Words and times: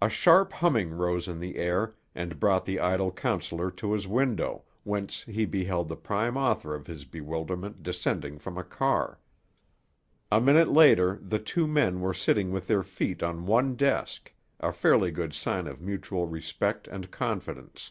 A 0.00 0.08
sharp 0.08 0.54
humming 0.54 0.94
rose 0.94 1.28
in 1.28 1.38
the 1.38 1.56
air, 1.56 1.96
and 2.14 2.40
brought 2.40 2.64
the 2.64 2.80
idle 2.80 3.12
counselor 3.12 3.70
to 3.72 3.92
his 3.92 4.08
window, 4.08 4.64
whence 4.84 5.20
he 5.24 5.44
beheld 5.44 5.88
the 5.88 5.96
prime 5.98 6.38
author 6.38 6.74
of 6.74 6.86
his 6.86 7.04
bewilderment 7.04 7.82
descending 7.82 8.38
from 8.38 8.56
a 8.56 8.64
car. 8.64 9.20
A 10.32 10.40
minute 10.40 10.70
later 10.72 11.18
the 11.20 11.38
two 11.40 11.66
men 11.66 12.00
were 12.00 12.14
sitting 12.14 12.52
with 12.52 12.68
their 12.68 12.82
feet 12.82 13.22
on 13.22 13.44
one 13.44 13.76
desk, 13.76 14.32
a 14.60 14.72
fairly 14.72 15.10
good 15.10 15.34
sign 15.34 15.66
of 15.66 15.78
mutual 15.82 16.26
respect 16.26 16.88
and 16.88 17.10
confidence. 17.10 17.90